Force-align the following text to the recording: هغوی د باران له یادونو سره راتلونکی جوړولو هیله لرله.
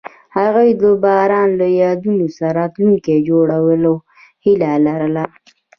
هغوی 0.37 0.69
د 0.81 0.83
باران 1.03 1.49
له 1.61 1.67
یادونو 1.81 2.25
سره 2.37 2.51
راتلونکی 2.59 3.25
جوړولو 3.29 3.93
هیله 4.45 4.71
لرله. 4.85 5.25